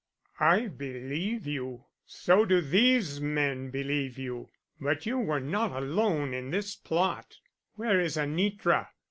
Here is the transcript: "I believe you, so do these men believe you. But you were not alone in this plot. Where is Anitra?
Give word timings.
"I 0.39 0.61
believe 0.65 1.45
you, 1.45 1.85
so 2.07 2.43
do 2.43 2.59
these 2.59 3.21
men 3.21 3.69
believe 3.69 4.17
you. 4.17 4.49
But 4.79 5.05
you 5.05 5.19
were 5.19 5.39
not 5.39 5.71
alone 5.73 6.33
in 6.33 6.49
this 6.49 6.75
plot. 6.75 7.35
Where 7.75 7.99
is 7.99 8.17
Anitra? 8.17 8.87